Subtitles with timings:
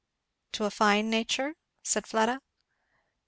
[0.53, 1.53] "To a fine nature?"
[1.83, 2.41] said Fleda.